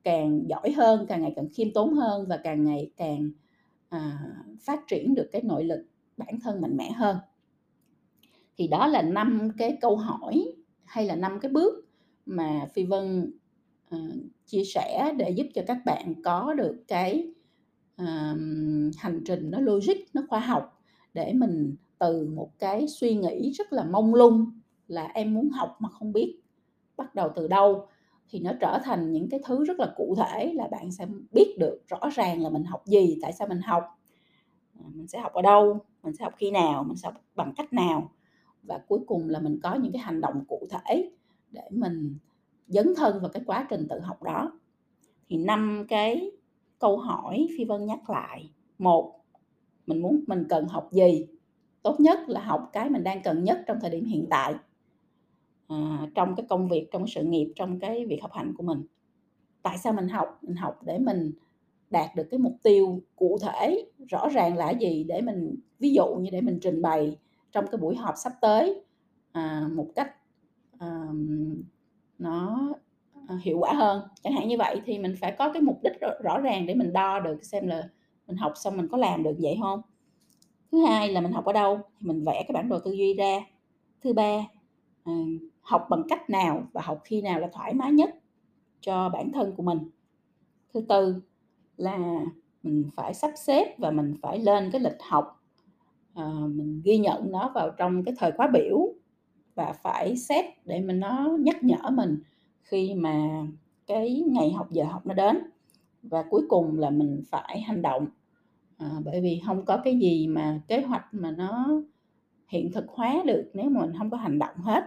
càng 0.04 0.42
giỏi 0.49 0.73
hơn 0.73 1.06
càng 1.09 1.23
ngày 1.23 1.32
càng 1.37 1.49
khiêm 1.54 1.73
tốn 1.73 1.94
hơn 1.94 2.26
và 2.28 2.37
càng 2.44 2.64
ngày 2.64 2.90
càng 2.97 3.30
à, 3.88 4.18
phát 4.61 4.80
triển 4.88 5.14
được 5.14 5.28
cái 5.32 5.42
nội 5.42 5.64
lực 5.64 5.87
bản 6.16 6.40
thân 6.42 6.61
mạnh 6.61 6.76
mẽ 6.76 6.90
hơn. 6.90 7.16
Thì 8.56 8.68
đó 8.68 8.87
là 8.87 9.02
năm 9.02 9.50
cái 9.59 9.78
câu 9.80 9.97
hỏi 9.97 10.52
hay 10.85 11.06
là 11.06 11.16
năm 11.16 11.40
cái 11.40 11.52
bước 11.52 11.88
mà 12.26 12.66
phi 12.75 12.85
vân 12.85 13.32
uh, 13.94 14.00
chia 14.47 14.64
sẻ 14.64 15.14
để 15.16 15.30
giúp 15.30 15.47
cho 15.54 15.62
các 15.66 15.78
bạn 15.85 16.14
có 16.25 16.54
được 16.54 16.85
cái 16.88 17.32
uh, 18.00 18.97
hành 18.99 19.23
trình 19.25 19.50
nó 19.50 19.61
logic 19.61 19.97
nó 20.14 20.23
khoa 20.28 20.40
học 20.40 20.83
để 21.14 21.33
mình 21.33 21.76
từ 21.99 22.28
một 22.35 22.59
cái 22.59 22.88
suy 22.88 23.14
nghĩ 23.14 23.50
rất 23.50 23.73
là 23.73 23.85
mông 23.85 24.14
lung 24.14 24.61
là 24.88 25.04
em 25.04 25.35
muốn 25.35 25.49
học 25.49 25.76
mà 25.78 25.88
không 25.88 26.12
biết 26.12 26.40
bắt 26.97 27.14
đầu 27.14 27.33
từ 27.37 27.49
đâu 27.49 27.87
thì 28.30 28.40
nó 28.40 28.52
trở 28.61 28.78
thành 28.85 29.12
những 29.12 29.28
cái 29.28 29.40
thứ 29.45 29.64
rất 29.64 29.80
là 29.80 29.92
cụ 29.97 30.14
thể 30.19 30.52
là 30.54 30.69
bạn 30.69 30.92
sẽ 30.92 31.07
biết 31.33 31.57
được 31.59 31.80
rõ 31.88 31.99
ràng 32.12 32.42
là 32.42 32.49
mình 32.50 32.64
học 32.64 32.87
gì 32.87 33.19
tại 33.23 33.33
sao 33.33 33.49
mình 33.49 33.61
học 33.61 33.85
à, 34.80 34.85
mình 34.95 35.07
sẽ 35.07 35.21
học 35.21 35.33
ở 35.33 35.42
đâu 35.42 35.78
mình 36.02 36.14
sẽ 36.14 36.25
học 36.25 36.35
khi 36.37 36.50
nào 36.50 36.85
mình 36.85 36.97
sẽ 36.97 37.09
học 37.09 37.23
bằng 37.35 37.52
cách 37.57 37.73
nào 37.73 38.11
và 38.62 38.80
cuối 38.88 39.00
cùng 39.07 39.28
là 39.28 39.40
mình 39.40 39.61
có 39.62 39.75
những 39.75 39.92
cái 39.92 40.02
hành 40.02 40.21
động 40.21 40.45
cụ 40.49 40.66
thể 40.71 41.11
để 41.50 41.62
mình 41.71 42.14
dấn 42.69 42.95
thân 42.97 43.21
vào 43.21 43.28
cái 43.28 43.42
quá 43.47 43.66
trình 43.71 43.87
tự 43.88 44.00
học 44.00 44.23
đó. 44.23 44.52
Thì 45.28 45.37
năm 45.37 45.85
cái 45.88 46.30
câu 46.81 46.97
hỏi 46.97 47.49
phi 47.59 47.65
vân 47.65 47.87
nhắc 47.87 48.11
lại. 48.11 48.51
Một 48.79 49.15
mình 49.87 50.03
muốn 50.03 50.25
mình 50.27 50.45
cần 50.49 50.69
học 50.69 50.89
gì? 50.93 51.27
Tốt 51.83 52.01
nhất 52.01 52.29
là 52.29 52.41
học 52.41 52.71
cái 52.73 52.91
mình 52.91 53.05
đang 53.05 53.23
cần 53.23 53.45
nhất 53.45 53.63
trong 53.67 53.79
thời 53.81 53.91
điểm 53.91 54.05
hiện 54.05 54.27
tại. 54.31 54.55
À, 55.69 56.07
trong 56.15 56.35
cái 56.37 56.47
công 56.49 56.69
việc 56.69 56.89
trong 56.93 57.03
cái 57.03 57.13
sự 57.15 57.23
nghiệp 57.25 57.53
trong 57.57 57.81
cái 57.81 58.07
việc 58.07 58.23
học 58.23 58.33
hành 58.33 58.55
của 58.57 58.63
mình. 58.63 58.83
Tại 59.63 59.79
sao 59.79 59.93
mình 59.93 60.09
học? 60.09 60.39
Mình 60.43 60.57
học 60.57 60.81
để 60.85 60.99
mình 60.99 61.33
đạt 61.91 62.17
được 62.17 62.27
cái 62.31 62.39
mục 62.41 62.57
tiêu 62.63 63.01
cụ 63.17 63.39
thể 63.43 63.85
rõ 64.09 64.29
ràng 64.29 64.57
là 64.57 64.71
gì 64.71 65.05
để 65.05 65.21
mình 65.21 65.57
ví 65.79 65.93
dụ 65.93 66.07
như 66.21 66.31
để 66.31 66.41
mình 66.41 66.59
trình 66.63 66.83
bày 66.83 67.17
trong 67.53 67.67
cái 67.67 67.79
buổi 67.79 67.97
họp 67.97 68.15
sắp 68.17 68.33
tới. 68.41 68.85
À, 69.33 69.69
một 69.75 69.87
cách 69.95 70.15
à, 70.79 71.09
nó 72.19 72.73
Ờ, 73.31 73.37
hiệu 73.43 73.59
quả 73.59 73.73
hơn. 73.73 74.03
Chẳng 74.23 74.33
hạn 74.33 74.49
như 74.49 74.57
vậy 74.59 74.81
thì 74.85 74.99
mình 74.99 75.15
phải 75.21 75.33
có 75.39 75.53
cái 75.53 75.63
mục 75.63 75.81
đích 75.83 76.01
rõ, 76.01 76.09
rõ 76.23 76.39
ràng 76.39 76.67
để 76.67 76.75
mình 76.75 76.93
đo 76.93 77.21
được 77.21 77.45
xem 77.45 77.67
là 77.67 77.89
mình 78.27 78.37
học 78.37 78.53
xong 78.57 78.77
mình 78.77 78.89
có 78.89 78.99
làm 78.99 79.23
được 79.23 79.37
vậy 79.39 79.59
không 79.63 79.83
thứ 80.73 80.87
hai 80.87 81.09
là 81.09 81.21
mình 81.21 81.33
học 81.33 81.45
ở 81.45 81.53
đâu 81.53 81.81
thì 81.99 82.07
mình 82.07 82.25
vẽ 82.25 82.45
cái 82.49 82.53
bản 82.53 82.69
đồ 82.69 82.79
tư 82.79 82.93
duy 82.93 83.15
ra. 83.15 83.41
Thứ 84.03 84.13
ba 84.13 84.47
à, 85.05 85.13
học 85.61 85.87
bằng 85.91 86.03
cách 86.09 86.31
nào 86.31 86.63
và 86.73 86.81
học 86.85 87.01
khi 87.05 87.23
nào 87.23 87.41
là 87.41 87.49
thoải 87.53 87.75
mái 87.75 87.93
nhất 87.93 88.11
cho 88.81 89.09
bản 89.09 89.33
thân 89.33 89.55
của 89.57 89.63
mình. 89.63 89.79
Thứ 90.75 90.81
tư 90.89 91.23
là 91.77 91.99
mình 92.63 92.91
phải 92.97 93.15
sắp 93.15 93.31
xếp 93.37 93.79
và 93.79 93.91
mình 93.91 94.15
phải 94.23 94.39
lên 94.39 94.71
cái 94.71 94.81
lịch 94.81 95.03
học 95.09 95.43
à, 96.15 96.25
mình 96.49 96.83
ghi 96.85 96.99
nhận 96.99 97.33
nó 97.33 97.53
vào 97.55 97.71
trong 97.71 98.05
cái 98.05 98.15
thời 98.19 98.33
khóa 98.33 98.49
biểu 98.53 98.79
và 99.55 99.73
phải 99.73 100.17
xét 100.17 100.45
để 100.65 100.81
mình 100.81 101.01
nó 101.01 101.37
nhắc 101.41 101.63
nhở 101.63 101.91
mình 101.91 102.23
khi 102.62 102.95
mà 102.95 103.47
cái 103.87 104.23
ngày 104.26 104.52
học 104.52 104.71
giờ 104.71 104.85
học 104.85 105.07
nó 105.07 105.14
đến. 105.14 105.38
Và 106.02 106.25
cuối 106.31 106.43
cùng 106.49 106.79
là 106.79 106.90
mình 106.90 107.23
phải 107.31 107.61
hành 107.61 107.83
động. 107.83 108.07
À, 108.79 108.90
bởi 109.05 109.21
vì 109.21 109.40
không 109.47 109.64
có 109.64 109.76
cái 109.85 109.99
gì 109.99 110.26
mà 110.26 110.61
kế 110.69 110.81
hoạch 110.81 111.07
mà 111.12 111.31
nó 111.31 111.83
hiện 112.49 112.73
thực 112.73 112.88
hóa 112.88 113.23
được 113.26 113.50
nếu 113.55 113.71
mà 113.71 113.81
mình 113.81 113.93
không 113.99 114.11
có 114.11 114.17
hành 114.17 114.38
động 114.38 114.57
hết. 114.57 114.85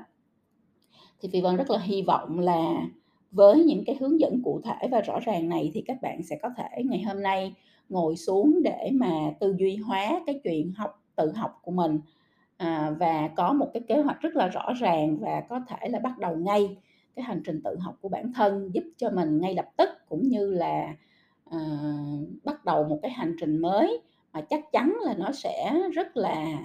Thì 1.22 1.30
phi 1.30 1.42
vân 1.42 1.56
rất 1.56 1.70
là 1.70 1.80
hy 1.80 2.02
vọng 2.02 2.40
là 2.40 2.88
với 3.32 3.64
những 3.64 3.84
cái 3.86 3.96
hướng 4.00 4.20
dẫn 4.20 4.42
cụ 4.44 4.62
thể 4.64 4.88
và 4.92 5.02
rõ 5.02 5.20
ràng 5.20 5.50
này 5.50 5.72
thì 5.74 5.82
các 5.82 5.98
bạn 6.02 6.24
sẽ 6.24 6.36
có 6.42 6.50
thể 6.58 6.84
ngày 6.84 7.02
hôm 7.02 7.24
nay 7.24 7.54
ngồi 7.90 8.16
xuống 8.16 8.64
để 8.64 8.90
mà 8.94 9.12
tư 9.40 9.56
duy 9.58 9.76
hóa 9.76 10.22
cái 10.26 10.40
chuyện 10.44 10.72
học 10.78 11.04
tự 11.16 11.32
học 11.32 11.60
của 11.64 11.72
mình. 11.72 12.00
À, 12.58 12.96
và 13.00 13.28
có 13.28 13.54
một 13.54 13.68
cái 13.74 13.84
kế 13.88 14.02
hoạch 14.02 14.22
rất 14.22 14.36
là 14.36 14.48
rõ 14.48 14.74
ràng 14.74 15.18
và 15.18 15.42
có 15.50 15.62
thể 15.68 15.90
là 15.90 16.00
bắt 16.00 16.18
đầu 16.20 16.36
ngay 16.36 16.78
cái 17.16 17.26
hành 17.26 17.42
trình 17.46 17.62
tự 17.64 17.78
học 17.80 17.98
của 18.02 18.10
bản 18.10 18.34
thân 18.34 18.70
giúp 18.74 18.84
cho 18.98 19.10
mình 19.10 19.42
ngay 19.42 19.56
lập 19.56 19.70
tức 19.78 19.90
cũng 20.10 20.28
như 20.28 20.52
là 20.52 20.96
uh, 21.56 22.28
bắt 22.44 22.66
đầu 22.66 22.84
một 22.84 23.00
cái 23.02 23.12
hành 23.12 23.36
trình 23.40 23.58
mới 23.58 24.02
mà 24.34 24.42
chắc 24.42 24.64
chắn 24.72 24.98
là 25.06 25.14
nó 25.14 25.32
sẽ 25.32 25.82
rất 25.94 26.18
là 26.18 26.60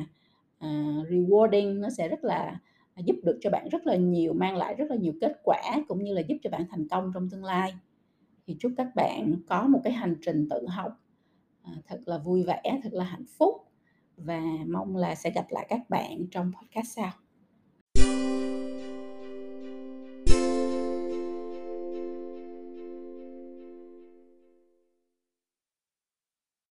uh, 0.64 1.08
rewarding 1.08 1.80
nó 1.80 1.90
sẽ 1.90 2.08
rất 2.08 2.24
là 2.24 2.60
giúp 3.04 3.16
được 3.22 3.38
cho 3.40 3.50
bạn 3.50 3.68
rất 3.68 3.86
là 3.86 3.96
nhiều 3.96 4.32
mang 4.32 4.56
lại 4.56 4.74
rất 4.74 4.90
là 4.90 4.96
nhiều 4.96 5.12
kết 5.20 5.32
quả 5.44 5.62
cũng 5.88 6.04
như 6.04 6.14
là 6.14 6.20
giúp 6.20 6.36
cho 6.42 6.50
bạn 6.50 6.64
thành 6.70 6.88
công 6.88 7.10
trong 7.14 7.30
tương 7.30 7.44
lai. 7.44 7.74
Thì 8.46 8.56
chúc 8.58 8.72
các 8.76 8.94
bạn 8.94 9.34
có 9.48 9.62
một 9.68 9.80
cái 9.84 9.92
hành 9.92 10.16
trình 10.22 10.48
tự 10.50 10.66
học 10.68 10.92
ờ, 11.62 11.72
thật 11.86 12.00
là 12.06 12.18
vui 12.18 12.42
vẻ 12.42 12.80
thật 12.82 12.92
là 12.92 13.04
hạnh 13.04 13.24
phúc 13.38 13.54
và 14.16 14.42
mong 14.68 14.96
là 14.96 15.14
sẽ 15.14 15.30
gặp 15.30 15.46
lại 15.50 15.66
các 15.68 15.90
bạn 15.90 16.26
trong 16.30 16.52
podcast 16.52 16.86
sau. 16.96 17.10